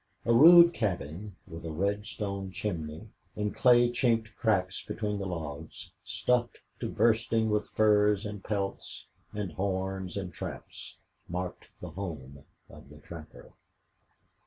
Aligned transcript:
A 0.25 0.33
rude 0.33 0.73
cabin 0.73 1.35
with 1.45 1.63
a 1.63 1.69
red 1.71 2.07
stone 2.07 2.49
chimney 2.51 3.09
and 3.35 3.53
clay 3.55 3.91
chinked 3.91 4.35
cracks 4.35 4.83
between 4.83 5.19
the 5.19 5.27
logs, 5.27 5.91
stuffed 6.03 6.57
to 6.79 6.89
bursting 6.89 7.51
with 7.51 7.69
furs 7.69 8.25
and 8.25 8.43
pelts 8.43 9.05
and 9.31 9.51
horns 9.51 10.17
and 10.17 10.33
traps, 10.33 10.97
marked 11.29 11.67
the 11.81 11.91
home 11.91 12.43
of 12.67 12.89
the 12.89 12.97
trapper. 12.97 13.51